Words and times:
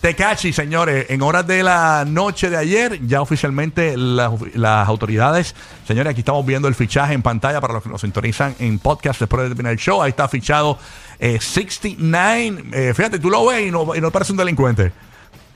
Tecachi, 0.00 0.52
señores, 0.52 1.06
en 1.08 1.22
horas 1.22 1.44
de 1.46 1.62
la 1.64 2.04
noche 2.06 2.50
de 2.50 2.56
ayer, 2.56 3.04
ya 3.06 3.20
oficialmente 3.20 3.96
las, 3.96 4.32
las 4.54 4.88
autoridades, 4.88 5.56
señores, 5.86 6.12
aquí 6.12 6.20
estamos 6.20 6.46
viendo 6.46 6.68
el 6.68 6.76
fichaje 6.76 7.14
en 7.14 7.22
pantalla 7.22 7.60
para 7.60 7.74
los 7.74 7.82
que 7.82 7.88
nos 7.88 8.00
sintonizan 8.00 8.54
en 8.60 8.78
podcast 8.78 9.18
después 9.18 9.42
de 9.42 9.48
terminar 9.48 9.72
el 9.72 9.78
show. 9.78 10.00
Ahí 10.00 10.10
está 10.10 10.28
fichado 10.28 10.78
eh, 11.18 11.38
69. 11.40 12.64
Eh, 12.72 12.94
fíjate, 12.94 13.18
tú 13.18 13.28
lo 13.28 13.46
ves 13.46 13.66
y 13.66 13.70
no, 13.72 13.94
y 13.94 14.00
no 14.00 14.12
parece 14.12 14.30
un 14.32 14.38
delincuente. 14.38 14.92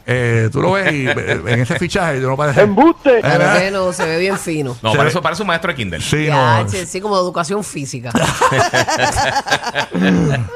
Eh, 0.07 0.49
tú 0.51 0.61
lo 0.61 0.73
ves 0.73 0.93
y 0.93 1.07
eh, 1.09 1.41
en 1.47 1.61
ese 1.61 1.79
fichaje 1.79 2.19
no 2.19 2.37
parece. 2.37 2.63
¡Embuste! 2.63 3.19
Eh, 3.19 3.23
Pero 3.23 3.59
que 3.59 3.71
no, 3.71 3.93
se 3.93 4.05
ve 4.05 4.19
bien 4.19 4.37
fino. 4.39 4.77
No, 4.83 4.93
Se 4.93 4.99
ve- 4.99 5.09
eso 5.09 5.23
parece 5.23 5.43
un 5.43 5.49
maestro 5.49 5.71
de 5.71 5.77
Kindle. 5.77 6.01
Sí, 6.01 6.27
Ya, 6.27 6.63
no. 6.65 6.71
che, 6.71 6.87
sí, 6.87 7.01
como 7.01 7.17
educación 7.17 7.63
física. 7.65 8.11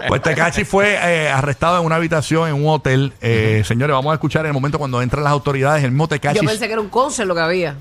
Pues 0.09 0.23
Tecachi 0.23 0.65
fue 0.65 0.95
eh, 1.03 1.29
arrestado 1.29 1.79
en 1.81 1.87
una 1.87 1.97
habitación 1.97 2.49
en 2.49 2.55
un 2.55 2.69
hotel. 2.69 3.13
Eh, 3.21 3.63
Señores, 3.67 3.95
vamos 3.95 4.11
a 4.11 4.15
escuchar 4.15 4.43
en 4.43 4.49
el 4.49 4.53
momento 4.55 4.79
cuando 4.79 5.03
entran 5.03 5.25
las 5.25 5.33
autoridades. 5.33 5.85
El 5.85 5.91
mismo 5.91 6.09
Tecachi. 6.09 6.37
Yo 6.41 6.45
pensé 6.49 6.67
que 6.67 6.73
era 6.73 6.81
un 6.81 6.89
concert 6.89 7.27
lo 7.29 7.35
que 7.35 7.41
había. 7.41 7.77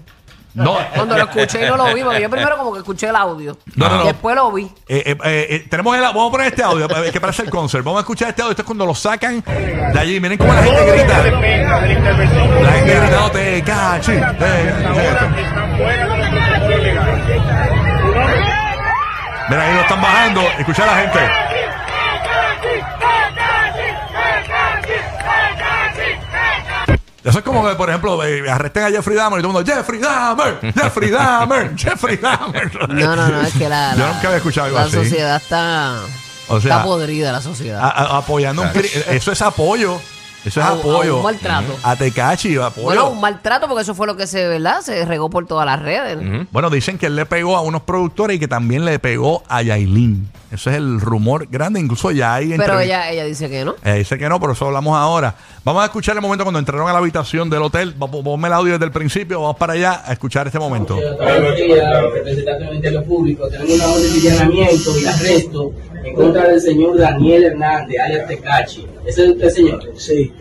No, 0.55 0.77
Cuando 0.95 1.17
lo 1.17 1.23
escuché 1.25 1.65
y 1.65 1.69
no 1.69 1.75
lo 1.75 1.93
vi, 1.93 2.01
porque 2.01 2.21
yo 2.21 2.29
primero 2.29 2.57
como 2.57 2.71
que 2.71 2.79
escuché 2.79 3.09
el 3.09 3.15
audio. 3.17 3.57
No, 3.75 3.89
no, 3.89 3.97
no. 3.97 4.05
Después 4.05 4.35
lo 4.37 4.51
vi. 4.53 4.63
Eh, 4.87 5.03
eh, 5.05 5.17
eh, 5.25 5.47
eh, 5.49 5.67
tenemos 5.69 5.93
el, 5.95 6.01
vamos 6.01 6.29
a 6.29 6.31
poner 6.31 6.47
este 6.47 6.63
audio 6.63 6.85
eh, 6.85 7.11
que 7.11 7.19
parece 7.19 7.41
el 7.43 7.49
concert. 7.49 7.83
Vamos 7.83 7.99
a 7.99 8.01
escuchar 8.01 8.29
este 8.29 8.41
audio. 8.41 8.51
Esto 8.51 8.61
es 8.61 8.65
cuando 8.65 8.85
lo 8.85 8.95
sacan 8.95 9.43
de 9.43 9.99
allí. 9.99 10.17
Miren 10.21 10.37
cómo 10.37 10.53
la 10.53 10.63
gente 10.63 10.85
grita. 10.85 11.17
La 11.17 12.71
gente 12.71 12.99
grita, 12.99 13.31
te 13.31 13.63
cachi. 13.63 14.11
Mira, 19.49 19.61
ahí 19.61 19.73
lo 19.75 19.81
están 19.81 20.01
bajando. 20.01 20.41
Escucha 20.57 20.83
a 20.83 20.85
la 20.85 20.95
gente. 20.95 21.19
Eso 27.25 27.39
es 27.39 27.44
como 27.55 27.69
que, 27.69 27.75
por 27.75 27.89
ejemplo, 27.89 28.23
eh, 28.23 28.49
arresten 28.49 28.83
a 28.83 28.89
Jeffrey 28.89 29.15
Dahmer 29.15 29.39
y 29.39 29.41
todo 29.41 29.51
el 29.51 29.53
mundo, 29.65 29.73
Jeffrey 29.73 29.99
Dahmer, 29.99 30.59
Jeffrey 30.73 31.09
Dahmer, 31.09 31.73
Jeffrey 31.77 32.17
Dahmer. 32.17 32.89
No, 32.89 33.15
no, 33.15 33.27
no, 33.29 33.41
es 33.41 33.53
que 33.53 33.67
la, 33.69 33.93
Yo 33.95 33.99
la- 34.05 34.13
nunca 34.13 34.27
había 34.27 34.37
escuchado 34.37 34.67
algo 34.67 34.79
la 34.79 34.85
así. 34.85 34.95
sociedad 34.95 35.35
está, 35.37 35.99
O 36.47 36.59
sea, 36.61 36.71
está 36.77 36.83
podrida, 36.83 37.31
la 37.31 37.41
sociedad. 37.41 37.79
A- 37.83 37.89
a- 37.89 38.17
apoyando 38.17 38.61
un 38.61 38.69
cri- 38.69 38.91
Eso 39.09 39.31
es 39.31 39.41
apoyo. 39.41 39.99
Eso 40.45 40.59
es 40.59 40.65
A- 40.65 40.69
a 40.69 40.73
apoyo. 40.73 41.17
un 41.17 41.23
maltrato. 41.23 41.75
A 41.83 41.95
Tecachi, 41.95 42.55
apoyo. 42.57 42.83
bueno, 42.85 43.09
un 43.09 43.19
maltrato 43.19 43.67
porque 43.67 43.81
eso 43.81 43.95
fue 43.95 44.05
lo 44.07 44.15
que 44.15 44.27
se, 44.27 44.47
¿verdad? 44.47 44.81
Se 44.81 45.03
regó 45.05 45.29
por 45.29 45.47
todas 45.47 45.65
las 45.65 45.81
redes. 45.81 46.17
Bueno, 46.51 46.69
dicen 46.69 46.97
que 46.97 47.07
él 47.07 47.15
le 47.15 47.25
pegó 47.25 47.57
a 47.57 47.61
unos 47.61 47.81
productores 47.81 48.37
y 48.37 48.39
que 48.39 48.47
también 48.47 48.85
le 48.85 48.99
pegó 48.99 49.43
a 49.47 49.61
Yailin. 49.63 50.29
Ese 50.51 50.69
es 50.69 50.75
el 50.77 51.01
rumor 51.01 51.47
grande. 51.49 51.79
Incluso 51.79 52.11
ya 52.11 52.35
hay 52.35 52.55
Pero 52.55 52.79
ella, 52.79 53.09
ella 53.09 53.25
dice 53.25 53.49
que 53.49 53.65
no. 53.65 53.75
Eh, 53.83 53.95
dice 53.95 54.17
que 54.17 54.29
no, 54.29 54.39
pero 54.39 54.53
eso 54.53 54.67
hablamos 54.67 54.95
ahora. 54.95 55.35
Vamos 55.65 55.81
a 55.81 55.85
escuchar 55.85 56.15
el 56.15 56.21
momento 56.21 56.45
cuando 56.45 56.59
entraron 56.59 56.87
a 56.87 56.93
la 56.93 56.99
habitación 56.99 57.49
del 57.49 57.63
hotel. 57.63 57.95
Va- 58.01 58.07
Ponme 58.09 58.47
el 58.47 58.53
audio 58.53 58.73
desde 58.73 58.85
el 58.85 58.91
principio. 58.91 59.41
Vamos 59.41 59.57
para 59.57 59.73
allá 59.73 60.03
a 60.05 60.13
escuchar 60.13 60.45
este 60.47 60.59
momento. 60.59 60.95
Buenos 60.95 61.55
días, 61.57 62.01
representante 62.03 62.59
del 62.59 62.69
Ministerio 62.69 63.03
Público. 63.03 63.47
Tenemos 63.49 63.73
una 63.73 63.87
orden 63.87 64.21
de 64.21 64.31
allanamiento 64.31 64.99
y 64.99 65.05
arresto 65.05 65.71
en 66.05 66.13
contra 66.15 66.47
del 66.49 66.61
señor 66.61 66.97
Daniel 66.97 67.43
Hernández, 67.45 67.99
alias 67.99 68.27
Tecachi. 68.27 68.85
¿Ese 69.05 69.23
es 69.23 69.29
usted, 69.31 69.49
señor? 69.49 69.79
Sí. 69.97 70.31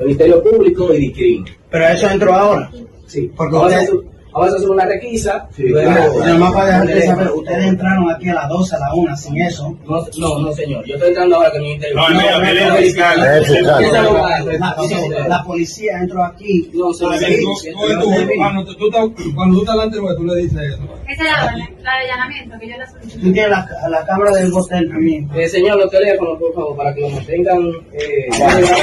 Ministerio 0.00 0.42
Público 0.42 0.92
y 0.92 0.98
DICRIM. 0.98 1.44
Pero 1.70 1.86
eso 1.86 2.08
entró 2.08 2.34
ahora. 2.34 2.70
Sí. 3.06 3.30
Porque 3.36 3.56
usted- 3.56 3.90
vamos 4.34 4.52
a 4.52 4.56
hacer 4.56 4.68
una 4.70 4.84
requisa. 4.84 5.48
Luego- 5.56 6.38
más 6.38 6.52
para 6.52 6.66
dejarte 6.66 7.06
saber, 7.06 7.28
ustedes 7.30 7.64
entraron 7.66 8.10
aquí 8.10 8.28
a 8.28 8.34
las 8.34 8.48
12, 8.48 8.76
a 8.76 8.78
la 8.80 8.94
1, 8.94 9.16
sin 9.16 9.40
eso. 9.40 9.76
No, 9.86 10.04
no, 10.18 10.38
no, 10.40 10.52
señor. 10.52 10.84
Yo 10.86 10.94
estoy 10.94 11.08
entrando 11.10 11.36
ahora 11.36 11.50
con 11.50 11.60
el 11.60 11.66
Ministerio 11.68 11.96
No, 11.96 12.08
no, 12.10 12.14
no, 12.14 12.76
Ese 12.78 13.62
no, 13.62 13.74
abogado, 13.98 14.52
La, 14.52 15.28
la 15.28 15.42
policía 15.44 15.98
entró 16.00 16.24
aquí. 16.24 16.70
No, 16.74 16.92
señor. 16.92 17.18
Sí, 17.18 17.24
Tú- 17.24 17.54
sí, 17.56 17.70
tú- 17.72 17.78
sí, 17.80 17.94
tú- 18.00 18.10
sí. 18.12 18.26
Cuando 18.36 18.64
tú, 18.76 18.86
estás- 18.88 19.10
tú 19.14 19.64
delante 19.64 19.96
de 20.00 20.16
tú 20.16 20.24
le 20.24 20.36
dices 20.42 20.58
eso. 20.60 20.78
Esa 21.08 21.22
es 21.24 21.30
la 21.32 21.44
orden, 21.44 21.76
la 21.82 21.92
de 21.92 21.98
allanamiento 22.04 22.58
que 22.58 22.68
yo 22.68 22.76
le 22.76 22.84
Tú 22.86 22.92
solicité. 22.92 23.32
tienes 23.32 23.50
la, 23.50 23.68
la 23.90 24.06
cámara 24.06 24.30
del 24.32 24.52
hotel 24.52 24.88
también. 24.90 25.30
Eh, 25.34 25.48
señor, 25.48 25.78
los 25.78 25.90
teléfonos, 25.90 26.38
por 26.38 26.54
favor, 26.54 26.76
para 26.76 26.94
que 26.94 27.00
lo 27.02 27.08
mantengan. 27.10 27.62
Eh, 27.92 28.28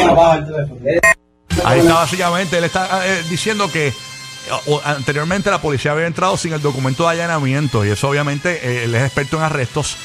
Abajo 0.09 0.37
el 0.37 0.45
teléfono. 0.45 0.81
Ahí 1.65 1.79
está 1.79 1.93
básicamente, 1.93 2.57
él 2.57 2.63
está 2.63 3.05
eh, 3.05 3.21
diciendo 3.29 3.69
que 3.71 3.87
eh, 3.89 3.93
o- 4.67 4.81
anteriormente 4.83 5.49
la 5.51 5.61
policía 5.61 5.91
había 5.91 6.07
entrado 6.07 6.37
sin 6.37 6.53
el 6.53 6.61
documento 6.61 7.03
de 7.03 7.09
allanamiento 7.09 7.85
y 7.85 7.89
eso 7.89 8.09
obviamente 8.09 8.59
eh, 8.63 8.83
él 8.85 8.95
es 8.95 9.03
experto 9.03 9.37
en 9.37 9.43
arrestos. 9.43 9.97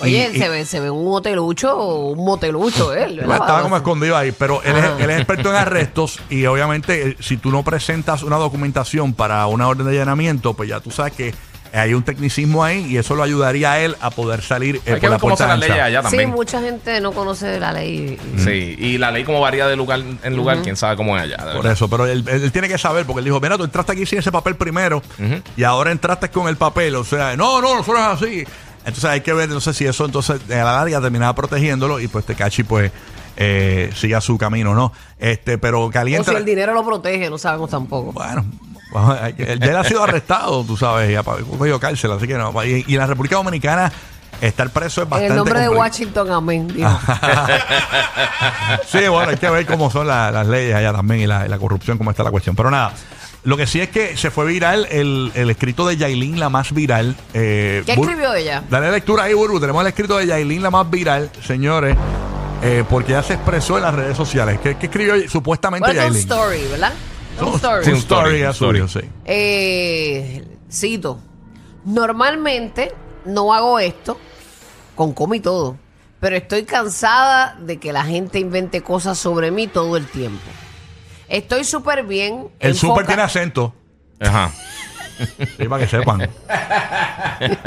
Oye, 0.00 0.30
Y- 0.32 0.36
y- 0.36 0.38
se, 0.38 0.48
ve, 0.48 0.64
se 0.64 0.78
ve 0.80 0.90
un 0.90 1.12
hotelucho 1.12 1.76
o 1.76 2.10
un 2.10 2.24
motelucho 2.24 2.94
él. 2.94 3.16
¿verdad? 3.16 3.38
Estaba 3.40 3.62
como 3.62 3.76
escondido 3.76 4.16
ahí, 4.16 4.30
pero 4.32 4.62
él 4.62 4.76
es, 4.76 4.84
él 5.00 5.10
es 5.10 5.16
experto 5.18 5.50
en 5.50 5.56
arrestos 5.56 6.20
y 6.30 6.46
obviamente 6.46 7.08
eh, 7.10 7.16
si 7.20 7.36
tú 7.36 7.50
no 7.50 7.62
presentas 7.64 8.22
una 8.22 8.36
documentación 8.36 9.12
para 9.12 9.46
una 9.48 9.66
orden 9.66 9.86
de 9.86 9.92
allanamiento, 9.92 10.54
pues 10.54 10.68
ya 10.68 10.78
tú 10.80 10.90
sabes 10.92 11.14
que 11.14 11.34
hay 11.72 11.94
un 11.94 12.02
tecnicismo 12.02 12.64
ahí 12.64 12.86
y 12.86 12.96
eso 12.96 13.14
lo 13.14 13.22
ayudaría 13.22 13.72
a 13.72 13.80
él 13.80 13.96
a 14.00 14.10
poder 14.10 14.42
salir 14.42 14.76
eh, 14.76 14.80
Hay 14.86 14.92
por 14.92 15.00
que 15.00 15.06
la 15.06 15.10
ver 15.12 15.20
cómo 15.20 15.36
puerta 15.36 15.44
son 15.44 15.48
las 15.48 15.56
ancha. 15.56 15.68
leyes 15.68 15.84
allá 15.86 15.98
Sí, 16.00 16.04
también. 16.16 16.30
mucha 16.30 16.60
gente 16.60 17.00
no 17.00 17.12
conoce 17.12 17.60
la 17.60 17.72
ley. 17.72 18.18
Sí, 18.38 18.76
y 18.78 18.98
la 18.98 19.10
ley 19.10 19.24
como 19.24 19.40
varía 19.40 19.66
de 19.66 19.76
lugar 19.76 20.00
en 20.22 20.36
lugar, 20.36 20.58
quién 20.62 20.76
sabe 20.76 20.96
cómo 20.96 21.16
es 21.16 21.22
allá. 21.24 21.36
de 21.36 21.42
Por 21.44 21.54
verdad. 21.56 21.72
eso, 21.72 21.88
pero 21.88 22.06
él, 22.06 22.24
él- 22.26 22.42
él 22.44 22.52
tiene 22.52 22.68
que 22.68 22.78
saber, 22.78 23.04
porque 23.06 23.18
él 23.20 23.24
dijo, 23.26 23.40
mira, 23.40 23.56
tú 23.58 23.64
entraste 23.64 23.92
aquí 23.92 24.06
sin 24.06 24.18
ese 24.20 24.32
papel 24.32 24.56
primero 24.56 25.02
y 25.56 25.62
ahora 25.64 25.90
entraste 25.92 26.28
con 26.30 26.48
el 26.48 26.56
papel. 26.56 26.94
O 26.96 27.04
sea, 27.04 27.36
no, 27.36 27.60
no, 27.60 27.80
eso 27.80 27.92
no 27.92 27.98
es 27.98 28.22
así. 28.22 28.44
Entonces 28.80 29.04
hay 29.04 29.20
que 29.20 29.32
ver, 29.34 29.48
no 29.50 29.60
sé 29.60 29.74
si 29.74 29.84
eso 29.84 30.04
entonces 30.06 30.40
a 30.50 30.54
la 30.54 30.64
larga 30.72 31.00
terminaba 31.00 31.34
protegiéndolo 31.34 32.00
y 32.00 32.08
pues 32.08 32.24
Tecachi 32.24 32.62
pues 32.62 32.90
eh, 33.36 33.90
siga 33.94 34.20
su 34.22 34.38
camino, 34.38 34.74
¿no? 34.74 34.92
Este, 35.18 35.58
pero 35.58 35.82
O 35.82 35.90
caliente. 35.90 36.30
si 36.30 36.36
el 36.36 36.44
dinero 36.44 36.72
lo 36.72 36.84
protege, 36.84 37.28
no 37.28 37.36
sabemos 37.36 37.68
tampoco. 37.70 38.12
Bueno, 38.12 38.44
él 39.38 39.58
ya 39.60 39.66
él 39.66 39.76
ha 39.76 39.84
sido 39.84 40.02
arrestado, 40.02 40.64
tú 40.64 40.76
sabes, 40.76 41.10
ya 41.12 41.20
ha 41.20 41.24
cogido 41.24 41.78
cárcel, 41.80 42.12
así 42.12 42.26
que 42.26 42.34
no. 42.34 42.52
Y, 42.64 42.84
y 42.86 42.94
en 42.94 42.98
la 42.98 43.06
República 43.06 43.36
Dominicana 43.36 43.92
estar 44.40 44.70
preso 44.70 45.00
es 45.02 45.06
En 45.06 45.10
bastante 45.10 45.32
el 45.32 45.36
nombre 45.36 45.60
de. 45.60 45.68
Washington, 45.68 46.30
amén. 46.30 46.68
Sí, 48.90 49.06
bueno, 49.08 49.30
hay 49.30 49.36
que 49.36 49.50
ver 49.50 49.66
cómo 49.66 49.90
son 49.90 50.06
la- 50.06 50.30
las 50.30 50.46
leyes 50.46 50.74
allá 50.74 50.92
también 50.92 51.20
y 51.20 51.26
la, 51.26 51.46
y 51.46 51.48
la 51.48 51.58
corrupción, 51.58 51.98
cómo 51.98 52.10
está 52.10 52.22
la 52.22 52.30
cuestión. 52.30 52.54
Pero 52.56 52.70
nada, 52.70 52.92
lo 53.44 53.56
que 53.56 53.66
sí 53.66 53.80
es 53.80 53.88
que 53.88 54.16
se 54.16 54.30
fue 54.30 54.46
viral 54.46 54.86
el, 54.90 55.32
el 55.34 55.50
escrito 55.50 55.86
de 55.86 55.96
Yailin, 55.96 56.38
la 56.38 56.48
más 56.48 56.72
viral. 56.72 57.16
Eh, 57.34 57.82
¿Qué 57.86 57.92
escribió 57.92 58.34
ella? 58.34 58.62
Dale 58.70 58.90
lectura 58.90 59.24
ahí, 59.24 59.34
Burbu. 59.34 59.60
Tenemos 59.60 59.82
el 59.82 59.88
escrito 59.88 60.16
de 60.18 60.26
Yailin, 60.26 60.62
la 60.62 60.70
más 60.70 60.88
viral, 60.90 61.30
señores, 61.46 61.96
eh, 62.62 62.84
porque 62.88 63.12
ya 63.12 63.22
se 63.22 63.34
expresó 63.34 63.76
en 63.76 63.82
las 63.84 63.94
redes 63.94 64.16
sociales. 64.16 64.58
¿Qué, 64.62 64.76
qué 64.76 64.86
escribió 64.86 65.28
supuestamente 65.28 65.86
Bueno, 65.86 66.00
Yailin? 66.00 66.18
story, 66.20 66.66
¿verdad? 66.70 66.92
Un 67.40 67.54
story. 67.54 67.84
Sí, 67.84 67.90
un 67.90 67.96
story, 68.50 68.88
sí. 68.88 69.00
Eh, 69.24 70.44
cito. 70.70 71.20
Normalmente 71.84 72.92
no 73.24 73.52
hago 73.54 73.78
esto 73.78 74.18
con 74.94 75.12
coma 75.12 75.36
y 75.36 75.40
todo, 75.40 75.76
pero 76.20 76.36
estoy 76.36 76.64
cansada 76.64 77.56
de 77.60 77.78
que 77.78 77.92
la 77.92 78.04
gente 78.04 78.38
invente 78.38 78.82
cosas 78.82 79.18
sobre 79.18 79.50
mí 79.50 79.66
todo 79.68 79.96
el 79.96 80.06
tiempo. 80.06 80.42
Estoy 81.28 81.64
súper 81.64 82.04
bien. 82.04 82.48
El 82.58 82.74
super 82.74 83.06
tiene 83.06 83.22
acento. 83.22 83.74
Ajá. 84.20 84.50
Sí, 85.56 85.68
para 85.68 85.82
que 85.84 85.88
sepan. 85.88 86.18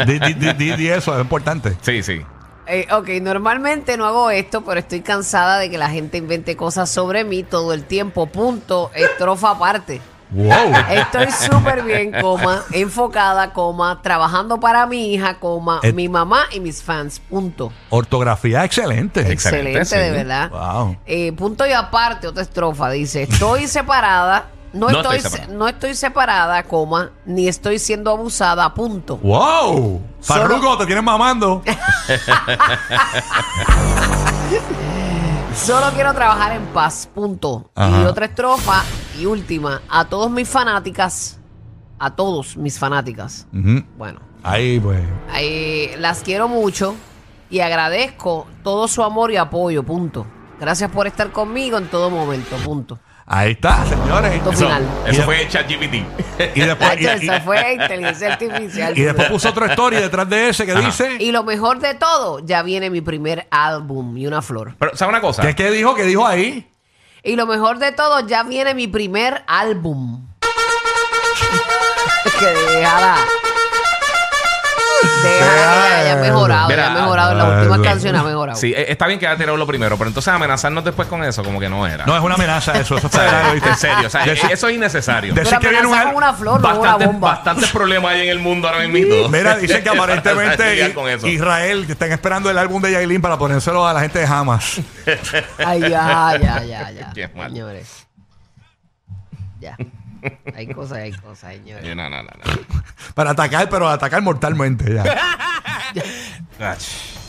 di, 0.08 0.20
di- 0.20 0.34
di- 0.34 0.54
di- 0.54 0.76
di 0.76 0.88
eso, 0.90 1.14
es 1.16 1.22
importante. 1.22 1.76
Sí, 1.82 2.02
sí. 2.04 2.22
Eh, 2.72 2.88
ok, 2.92 3.10
normalmente 3.22 3.98
no 3.98 4.06
hago 4.08 4.32
esto, 4.32 4.64
pero 4.64 4.80
estoy 4.80 5.02
cansada 5.02 5.60
de 5.60 5.70
que 5.70 5.78
la 5.78 5.90
gente 5.90 6.18
invente 6.18 6.56
cosas 6.56 6.90
sobre 6.90 7.24
mí 7.26 7.44
todo 7.44 7.74
el 7.74 7.84
tiempo. 7.84 8.28
Punto. 8.28 8.90
Estrofa 8.96 9.52
aparte. 9.52 10.00
Wow. 10.34 10.50
Estoy 10.90 11.28
súper 11.30 11.84
bien, 11.84 12.14
coma, 12.22 12.64
enfocada, 12.72 13.52
coma, 13.52 14.02
trabajando 14.02 14.62
para 14.62 14.86
mi 14.88 15.14
hija, 15.14 15.40
coma, 15.40 15.82
Eh. 15.84 15.92
mi 15.92 16.08
mamá 16.08 16.46
y 16.54 16.62
mis 16.62 16.82
fans. 16.82 17.20
Punto. 17.20 17.74
Ortografía 17.90 18.64
excelente. 18.64 19.30
Excelente, 19.30 19.80
Excelente, 19.80 19.98
de 19.98 20.10
sí. 20.10 20.16
verdad. 20.16 20.50
Wow. 20.50 20.98
Eh, 21.06 21.34
punto 21.34 21.68
y 21.68 21.74
aparte, 21.74 22.28
otra 22.28 22.44
estrofa 22.44 22.90
dice, 22.92 23.24
estoy 23.24 23.68
separada, 23.68 24.46
no, 24.74 24.90
No 24.90 24.98
estoy, 25.00 25.18
estoy 25.18 25.20
se- 25.20 25.30
separada. 25.38 25.58
no 25.58 25.68
estoy 25.68 25.96
separada, 25.96 26.64
coma, 26.64 27.12
ni 27.26 27.48
estoy 27.48 27.78
siendo 27.80 28.12
abusada, 28.12 28.74
punto. 28.74 29.18
¡Wow! 29.18 30.02
Solo- 30.20 30.42
Farruko, 30.48 30.78
te 30.78 30.86
tienes 30.86 31.04
mamando. 31.04 31.62
Solo 35.56 35.92
quiero 35.94 36.14
trabajar 36.14 36.54
en 36.54 36.66
paz, 36.68 37.10
punto. 37.14 37.70
Ajá. 37.76 38.02
Y 38.02 38.06
otra 38.06 38.26
estrofa 38.26 38.84
y 39.20 39.26
última, 39.26 39.82
a 39.90 40.06
todos 40.06 40.32
mis 40.32 40.48
fanáticas, 40.48 41.40
a 42.00 42.16
todos 42.16 42.56
mis 42.58 42.80
fanáticas. 42.80 43.48
Ujú. 43.54 43.84
Bueno, 43.98 44.22
Ahí, 44.44 44.80
pues. 44.80 45.02
eh, 45.36 45.96
las 46.00 46.22
quiero 46.24 46.48
mucho 46.48 46.96
y 47.50 47.60
agradezco 47.60 48.48
todo 48.64 48.88
su 48.88 49.04
amor 49.04 49.32
y 49.32 49.38
apoyo, 49.38 49.84
punto. 49.84 50.26
Gracias 50.60 50.90
por 50.92 51.06
estar 51.08 51.32
conmigo 51.32 51.78
en 51.78 51.88
todo 51.90 52.10
momento, 52.10 52.56
punto. 52.58 53.00
Ahí 53.26 53.52
está, 53.52 53.86
señores. 53.86 54.34
Punto 54.36 54.52
Eso, 54.52 54.60
final. 54.66 54.86
eso 55.08 55.22
Y- 55.22 55.24
fue 55.24 55.48
ChatGPT. 55.48 55.96
Y 56.56 56.60
después, 56.62 57.00
y, 57.00 57.04
Nacho, 57.06 57.24
y- 57.24 57.30
eso 57.30 57.42
fue 57.46 57.74
inteligencia 57.74 58.34
artificial. 58.34 58.98
y 58.98 59.02
después 59.04 59.30
puso 59.30 59.50
otra 59.50 59.68
story 59.68 59.98
detrás 59.98 60.28
de 60.30 60.50
ese 60.50 60.66
que 60.66 60.72
Ajá. 60.74 60.82
dice. 60.82 61.16
Y 61.20 61.32
lo 61.32 61.44
mejor 61.44 61.80
de 61.80 61.94
todo, 61.94 62.40
ya 62.46 62.64
viene 62.64 62.90
mi 62.90 63.02
primer 63.02 63.48
álbum 63.52 64.18
y 64.18 64.28
una 64.28 64.42
flor. 64.42 64.76
Pero, 64.80 64.96
¿sabes 64.98 65.10
una 65.12 65.22
cosa? 65.22 65.42
¿Qué, 65.44 65.56
¿Qué 65.56 65.70
dijo? 65.72 65.94
¿Qué 65.96 66.04
dijo 66.04 66.26
ahí? 66.26 66.68
Y 67.24 67.36
lo 67.36 67.46
mejor 67.46 67.78
de 67.78 67.92
todo, 67.92 68.26
ya 68.28 68.44
viene 68.44 68.74
mi 68.74 68.88
primer 68.88 69.44
álbum. 69.48 70.28
que 72.40 72.46
déjala. 72.46 73.18
Déjala, 75.24 75.98
ya, 76.00 76.04
ya 76.06 76.14
ha 76.14 76.16
mejorado, 76.18 76.70
ya 76.70 76.88
ha 76.92 76.94
mejorado. 77.02 77.32
En 77.32 77.38
las 77.38 77.48
ah, 77.48 77.58
últimas 77.58 77.80
canciones 77.82 78.22
ha 78.22 78.24
mejorado. 78.24 78.60
Sí, 78.60 78.74
eh, 78.76 78.86
está 78.90 79.08
bien 79.08 79.20
que 79.20 79.28
haya 79.28 79.38
tirado 79.38 79.58
lo 79.58 79.68
primero, 79.68 79.98
pero 79.98 80.08
entonces 80.10 80.34
amenazarnos 80.34 80.84
después 80.84 81.08
con 81.08 81.24
eso, 81.24 81.44
como 81.44 81.60
que 81.60 81.70
no 81.70 81.86
era. 81.88 82.06
No, 82.06 82.16
es 82.18 82.24
una 82.24 82.36
amenaza 82.36 82.74
eso. 82.80 82.98
Eso 82.98 83.10
sea, 83.10 83.26
está 83.26 83.52
¿viste? 83.54 83.70
en 83.70 83.78
serio, 83.78 84.08
o 84.08 84.10
sea, 84.10 84.26
Decir- 84.26 84.52
eso 84.52 84.68
es 84.68 84.76
innecesario. 84.76 85.34
decir 85.34 85.58
que 85.60 85.70
viene 85.70 85.88
un 85.88 85.98
con 86.00 86.16
una 86.16 86.34
flor, 86.34 86.62
no 86.62 86.68
una 86.68 86.78
Bastantes, 86.80 87.08
bomba. 87.08 87.28
bastantes 87.32 87.70
problemas 87.72 88.12
hay 88.14 88.22
en 88.22 88.30
el 88.30 88.40
mundo 88.40 88.68
ahora 88.68 88.88
mismo. 88.88 89.28
Mira, 89.30 89.56
dicen 89.58 89.84
que 89.84 89.90
aparentemente 89.98 90.72
Lidiar 90.72 90.94
con 90.94 91.10
eso. 91.10 91.28
Israel, 91.28 91.86
que 91.86 91.94
están 91.94 92.12
esperando 92.12 92.50
el 92.50 92.58
álbum 92.58 92.82
de 92.82 92.92
Yailin 92.92 93.22
para 93.22 93.38
ponérselo 93.38 93.88
a 93.88 93.94
la 93.94 94.02
gente 94.02 94.20
de 94.20 94.26
Hamas. 94.26 94.80
Ay, 95.66 95.82
ya, 95.82 96.38
ya, 96.42 96.64
ya, 96.64 96.92
ya. 96.92 97.12
Qué 97.14 97.28
mal. 97.30 97.50
Señores. 97.52 98.08
Ya. 99.60 99.78
Hay 100.56 100.68
cosas, 100.74 100.98
hay 101.00 101.12
cosas, 101.14 101.54
señores. 101.56 101.96
No, 101.96 102.10
no, 102.10 102.10
no, 102.10 102.24
no. 102.24 102.30
para 103.14 103.32
atacar, 103.32 103.70
pero 103.70 103.88
atacar 103.90 104.22
mortalmente 104.22 104.94
ya. 104.94 105.04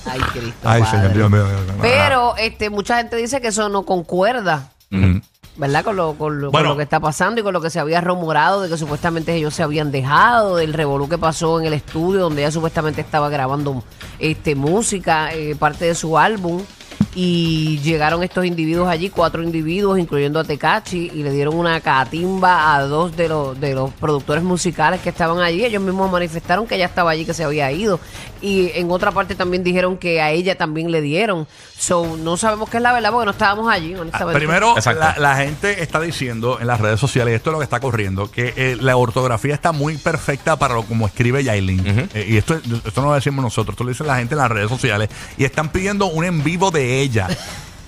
Ay, 0.05 0.21
Cristo. 0.33 0.53
Ay, 0.65 0.83
padre. 0.83 0.87
señor 0.99 1.12
Dios 1.15 1.31
mío. 1.31 1.49
Dios 1.49 1.62
mío. 1.67 1.75
Pero 1.81 2.37
este, 2.37 2.71
mucha 2.71 2.97
gente 2.99 3.17
dice 3.17 3.41
que 3.41 3.49
eso 3.49 3.69
no 3.69 3.85
concuerda. 3.85 4.71
Ujú. 4.91 5.21
¿Verdad? 5.56 5.85
Con 5.85 5.97
lo, 5.97 6.15
con, 6.15 6.41
lo, 6.41 6.47
con 6.47 6.53
Bueno. 6.53 6.71
lo 6.71 6.77
que 6.79 6.83
está 6.83 6.99
pasando 6.99 7.41
y 7.41 7.44
con 7.44 7.53
lo 7.53 7.61
que 7.61 7.69
se 7.69 7.79
había 7.79 8.00
rumorado 8.00 8.62
de 8.62 8.71
que 8.71 8.79
supuestamente 8.79 9.35
ellos 9.35 9.53
se 9.55 9.62
habían 9.62 9.93
dejado, 9.93 10.56
del 10.56 10.73
revolú 10.73 11.09
que 11.11 11.19
pasó 11.19 11.61
en 11.61 11.67
el 11.67 11.75
estudio 11.75 12.21
donde 12.23 12.41
ella 12.43 12.50
supuestamente 12.50 13.03
estaba 13.03 13.29
grabando 13.29 13.85
este 14.19 14.55
música, 14.55 15.33
eh, 15.35 15.55
parte 15.55 15.85
de 15.85 15.94
su 15.94 16.19
álbum. 16.19 16.62
Y 17.14 17.79
llegaron 17.81 18.23
estos 18.23 18.47
individuos 18.47 18.88
allí, 18.88 19.11
cuatro 19.11 19.43
individuos, 19.43 19.99
incluyendo 19.99 20.41
a 20.41 20.44
Tecachi, 20.44 21.11
y 21.14 21.23
le 21.23 21.31
dieron 21.31 21.55
una 21.55 21.79
catimba 21.82 22.75
a 22.75 22.82
dos 22.87 23.14
de 23.17 23.29
los, 23.29 23.61
de 23.61 23.75
los 23.75 23.93
productores 23.93 24.43
musicales 24.43 25.00
que 25.03 25.11
estaban 25.11 25.41
allí. 25.41 25.62
Ellos 25.62 25.82
mismos 25.82 26.11
manifestaron 26.11 26.67
que 26.67 26.76
ella 26.76 26.87
estaba 26.87 27.11
allí, 27.11 27.26
que 27.26 27.35
se 27.35 27.44
había 27.44 27.70
ido. 27.70 28.00
Y 28.41 28.70
en 28.75 28.91
otra 28.91 29.12
parte 29.12 29.35
también 29.35 29.62
dijeron 29.62 29.99
que 29.99 30.23
a 30.23 30.31
ella 30.31 30.56
también 30.56 30.91
le 30.91 31.03
dieron. 31.03 31.47
So, 31.79 32.17
no 32.17 32.37
sabemos 32.38 32.70
qué 32.70 32.79
es 32.79 32.82
la 32.82 32.93
verdad 32.94 33.11
porque 33.11 33.26
no 33.26 33.32
estábamos 33.32 33.69
allí, 33.70 33.93
Ah, 33.94 34.00
honestamente. 34.00 34.38
Primero, 34.38 34.75
Exacto. 34.76 35.00
la, 35.00 35.15
la 35.19 35.37
gente 35.37 35.82
está 35.82 36.00
diciendo 36.00 36.58
en 36.61 36.67
las 36.67 36.81
redes 36.81 36.99
sociales, 36.99 37.32
y 37.32 37.35
esto 37.37 37.50
es 37.50 37.53
lo 37.53 37.58
que 37.58 37.65
está 37.65 37.79
corriendo, 37.81 38.31
que 38.31 38.55
eh, 38.56 38.76
la 38.81 38.97
ortografía 38.97 39.53
está 39.55 39.73
muy 39.73 39.99
perfecta 39.99 40.56
para 40.56 40.75
lo 40.75 40.85
como 40.85 41.06
escribe 41.06 41.44
Yailin. 41.44 42.08
Eh, 42.15 42.26
y 42.31 42.37
esto, 42.38 42.55
esto 42.55 43.03
no 43.03 43.08
lo 43.08 43.15
decimos 43.15 43.43
nosotros, 43.44 43.75
esto 43.75 43.85
lo 43.85 43.91
dice 43.91 44.03
la 44.05 44.17
gente 44.17 44.35
en 44.35 44.38
las 44.38 44.50
redes 44.50 44.70
sociales. 44.70 45.11
Y 45.37 45.44
están 45.44 45.69
pidiendo 45.70 46.06
un 46.06 46.25
en 46.25 46.43
vivo 46.43 46.70
de 46.70 47.01
ella. 47.02 47.28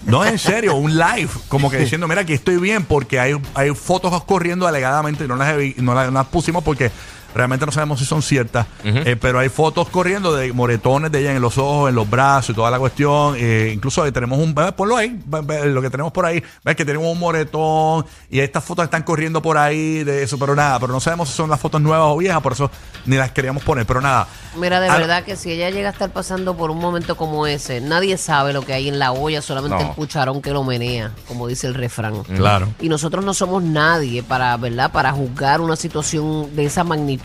No, 0.06 0.24
en 0.24 0.38
serio, 0.38 0.74
un 0.74 0.98
live, 0.98 1.30
como 1.48 1.70
que 1.70 1.78
diciendo, 1.78 2.06
mira, 2.06 2.20
aquí 2.20 2.34
estoy 2.34 2.58
bien, 2.58 2.84
porque 2.84 3.18
hay, 3.18 3.40
hay 3.54 3.74
fotos 3.74 4.22
corriendo 4.24 4.66
alegadamente 4.66 5.24
y 5.24 5.28
no 5.28 5.36
las, 5.36 5.56
no 5.78 5.94
las, 5.94 6.06
no 6.06 6.18
las 6.18 6.26
pusimos 6.26 6.62
porque 6.62 6.90
realmente 7.34 7.66
no 7.66 7.72
sabemos 7.72 7.98
si 7.98 8.04
son 8.04 8.22
ciertas, 8.22 8.66
eh, 8.84 9.16
pero 9.20 9.38
hay 9.38 9.48
fotos 9.48 9.88
corriendo 9.88 10.34
de 10.34 10.52
moretones 10.52 11.10
de 11.12 11.20
ella 11.20 11.32
en 11.34 11.42
los 11.42 11.58
ojos, 11.58 11.88
en 11.88 11.94
los 11.94 12.08
brazos 12.08 12.50
y 12.50 12.54
toda 12.54 12.70
la 12.70 12.78
cuestión. 12.78 13.34
eh, 13.36 13.70
incluso 13.74 14.02
ahí 14.02 14.12
tenemos 14.12 14.38
un, 14.38 14.54
ve, 14.54 14.72
ponlo 14.72 14.96
ahí, 14.96 15.20
lo 15.66 15.82
que 15.82 15.90
tenemos 15.90 16.12
por 16.12 16.24
ahí, 16.26 16.42
ves 16.64 16.76
que 16.76 16.84
tenemos 16.84 17.08
un 17.08 17.18
moretón 17.18 18.06
y 18.30 18.40
estas 18.40 18.64
fotos 18.64 18.84
están 18.84 19.02
corriendo 19.02 19.42
por 19.42 19.58
ahí 19.58 20.04
de 20.04 20.22
eso, 20.22 20.38
pero 20.38 20.54
nada, 20.54 20.78
pero 20.80 20.92
no 20.92 21.00
sabemos 21.00 21.28
si 21.28 21.34
son 21.34 21.50
las 21.50 21.60
fotos 21.60 21.80
nuevas 21.80 22.06
o 22.10 22.16
viejas, 22.16 22.40
por 22.42 22.52
eso 22.52 22.70
ni 23.06 23.16
las 23.16 23.32
queríamos 23.32 23.62
poner, 23.62 23.86
pero 23.86 24.00
nada. 24.00 24.26
Mira, 24.56 24.80
de 24.80 24.88
Al- 24.88 25.00
verdad 25.00 25.24
que 25.24 25.36
si 25.36 25.50
ella 25.52 25.70
llega 25.70 25.88
a 25.88 25.92
estar 25.92 26.10
pasando 26.10 26.56
por 26.56 26.70
un 26.70 26.78
momento 26.78 27.16
como 27.16 27.46
ese, 27.46 27.80
nadie 27.80 28.16
sabe 28.16 28.52
lo 28.52 28.62
que 28.62 28.72
hay 28.72 28.88
en 28.88 28.98
la 28.98 29.12
olla, 29.12 29.42
solamente 29.42 29.82
No. 29.82 29.90
el 29.90 29.96
cucharón 29.96 30.40
que 30.40 30.50
lo 30.52 30.62
menea, 30.64 31.10
como 31.26 31.48
dice 31.48 31.66
el 31.66 31.74
refrán. 31.74 32.22
Claro. 32.22 32.68
Y 32.80 32.88
nosotros 32.88 33.24
no 33.24 33.34
somos 33.34 33.62
nadie 33.62 34.22
para, 34.22 34.56
¿verdad? 34.56 34.92
Para 34.92 35.12
juzgar 35.12 35.60
una 35.60 35.76
situación 35.76 36.54
de 36.54 36.66
esa 36.66 36.84
magnitud. 36.84 37.23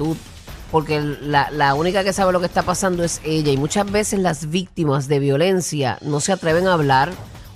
Porque 0.71 0.99
la, 1.01 1.49
la 1.51 1.73
única 1.73 2.03
que 2.03 2.13
sabe 2.13 2.31
lo 2.31 2.39
que 2.39 2.45
está 2.45 2.61
pasando 2.61 3.03
es 3.03 3.21
ella. 3.23 3.51
Y 3.51 3.57
muchas 3.57 3.89
veces 3.91 4.19
las 4.19 4.49
víctimas 4.51 5.07
de 5.07 5.17
violencia 5.19 5.97
no 6.01 6.19
se 6.19 6.31
atreven 6.31 6.67
a 6.67 6.73
hablar 6.73 7.11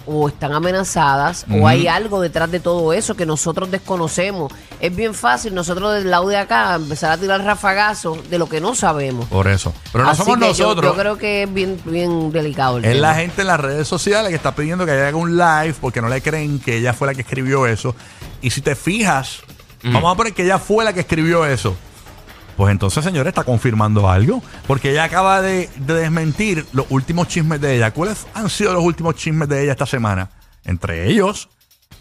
o 0.05 0.27
están 0.27 0.51
amenazadas 0.51 1.45
o 1.49 1.65
hay 1.65 1.87
algo 1.87 2.19
detrás 2.19 2.51
de 2.51 2.59
todo 2.59 2.91
eso 2.91 3.15
que 3.15 3.25
nosotros 3.25 3.71
desconocemos. 3.71 4.51
Es 4.81 4.93
bien 4.93 5.13
fácil 5.13 5.53
nosotros 5.55 5.93
del 5.93 6.09
lado 6.11 6.27
de 6.27 6.35
acá 6.37 6.75
empezar 6.75 7.11
a 7.11 7.17
tirar 7.17 7.41
rafagazos 7.41 8.29
de 8.29 8.37
lo 8.37 8.49
que 8.49 8.59
no 8.59 8.75
sabemos. 8.75 9.27
Por 9.29 9.47
eso. 9.47 9.71
Pero 9.93 10.03
no 10.03 10.09
Así 10.09 10.23
somos 10.23 10.39
yo- 10.39 10.47
nosotros. 10.47 10.93
Yo, 10.93 10.99
creo 10.99 11.17
que 11.17 11.43
es 11.43 11.53
bien, 11.53 11.79
bien 11.85 12.31
delicado 12.33 12.79
el 12.79 12.83
Es 12.85 12.93
tema. 12.95 13.07
la 13.09 13.15
gente 13.15 13.41
en 13.43 13.47
las 13.47 13.59
redes 13.59 13.87
sociales 13.87 14.29
que 14.31 14.35
está 14.35 14.53
pidiendo 14.55 14.85
que 14.85 14.91
haga 14.91 15.15
un 15.15 15.37
live 15.37 15.75
porque 15.79 16.01
no 16.01 16.09
le 16.09 16.21
creen 16.21 16.59
que 16.59 16.77
ella 16.79 16.93
fue 16.93 17.07
la 17.07 17.13
que 17.13 17.21
escribió 17.21 17.65
eso. 17.67 17.95
Y 18.41 18.49
si 18.49 18.59
te 18.59 18.75
fijas, 18.75 19.39
vamos 19.83 20.11
a 20.11 20.17
poner 20.17 20.33
que 20.33 20.43
ella 20.43 20.57
fue 20.59 20.83
la 20.83 20.91
que 20.91 21.01
escribió 21.01 21.45
eso. 21.45 21.77
Pues 22.57 22.71
entonces, 22.71 23.03
señores, 23.03 23.31
está 23.31 23.43
confirmando 23.43 24.09
algo. 24.09 24.43
Porque 24.67 24.91
ella 24.91 25.05
acaba 25.05 25.41
de, 25.41 25.69
de 25.77 25.93
desmentir 25.95 26.65
los 26.73 26.85
últimos 26.89 27.27
chismes 27.27 27.59
de 27.61 27.75
ella. 27.77 27.91
¿Cuáles 27.91 28.27
han 28.33 28.49
sido 28.49 28.73
los 28.73 28.83
últimos 28.83 29.15
chismes 29.15 29.49
de 29.49 29.63
ella 29.63 29.71
esta 29.71 29.85
semana? 29.85 30.29
Entre 30.65 31.09
ellos, 31.09 31.49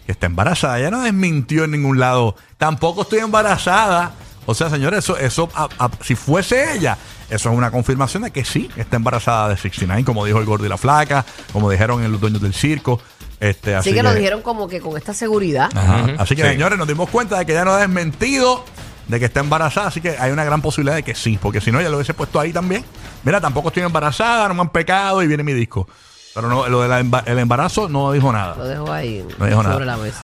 que 0.06 0.12
está 0.12 0.26
embarazada. 0.26 0.78
Ella 0.78 0.90
no 0.90 1.02
desmintió 1.02 1.64
en 1.64 1.70
ningún 1.72 1.98
lado. 1.98 2.36
Tampoco 2.58 3.02
estoy 3.02 3.20
embarazada. 3.20 4.12
O 4.44 4.54
sea, 4.54 4.68
señores, 4.70 4.98
eso, 5.04 5.16
eso 5.16 5.48
a- 5.54 5.68
a- 5.78 5.90
si 6.02 6.16
fuese 6.16 6.74
ella, 6.74 6.98
eso 7.30 7.50
es 7.50 7.56
una 7.56 7.70
confirmación 7.70 8.24
de 8.24 8.32
que 8.32 8.44
sí, 8.44 8.68
está 8.76 8.96
embarazada 8.96 9.48
de 9.50 9.56
69, 9.56 10.04
como 10.04 10.24
dijo 10.26 10.38
el 10.38 10.44
gordo 10.44 10.66
y 10.66 10.68
la 10.68 10.76
flaca, 10.78 11.24
como 11.52 11.70
dijeron 11.70 12.02
en 12.02 12.10
los 12.10 12.20
dueños 12.20 12.42
del 12.42 12.52
circo. 12.52 13.00
Este, 13.38 13.74
así 13.74 13.90
Así 13.90 13.96
que 13.96 14.02
lo 14.02 14.12
dijeron 14.14 14.42
como 14.42 14.68
que 14.68 14.80
con 14.80 14.96
esta 14.96 15.14
seguridad. 15.14 15.70
Ajá. 15.76 16.06
Así 16.18 16.34
que, 16.36 16.42
Sí. 16.42 16.48
señores, 16.48 16.76
nos 16.78 16.86
dimos 16.88 17.08
cuenta 17.08 17.38
de 17.38 17.46
que 17.46 17.52
ella 17.52 17.64
no 17.64 17.72
ha 17.72 17.78
desmentido 17.78 18.64
de 19.08 19.18
que 19.18 19.26
está 19.26 19.40
embarazada. 19.40 19.88
Así 19.88 20.00
que 20.00 20.16
hay 20.18 20.30
una 20.32 20.44
gran 20.44 20.62
posibilidad 20.62 20.94
de 20.96 21.02
que 21.02 21.14
sí, 21.14 21.38
porque 21.40 21.60
si 21.60 21.70
no, 21.72 21.80
ella 21.80 21.88
lo 21.90 21.96
hubiese 21.96 22.14
puesto 22.14 22.38
ahí 22.40 22.52
también. 22.52 22.84
Mira, 23.24 23.40
tampoco 23.40 23.68
estoy 23.68 23.82
embarazada, 23.82 24.48
no 24.48 24.54
me 24.54 24.60
han 24.62 24.70
pecado 24.70 25.22
y 25.22 25.26
viene 25.26 25.42
mi 25.42 25.52
disco. 25.52 25.88
Pero 26.34 26.48
no, 26.48 26.66
lo 26.66 26.80
del 26.80 27.38
embarazo 27.38 27.88
no 27.90 28.10
dijo 28.12 28.32
nada. 28.32 28.54
Lo 28.56 28.64
dejo 28.64 28.90
ahí 28.90 29.22
No 29.38 29.44
dijo 29.46 29.62
sobre 29.62 29.84
nada. 29.84 29.84
la 29.84 29.96
mesa. 29.98 30.20